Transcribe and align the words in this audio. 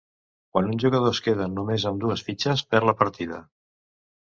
Quan 0.55 0.69
un 0.75 0.79
jugador 0.83 1.13
es 1.17 1.21
queda 1.27 1.47
només 1.59 1.87
amb 1.93 2.03
dues 2.07 2.27
fitxes 2.31 2.67
perd 2.73 2.93
la 2.93 3.01
partida. 3.05 3.47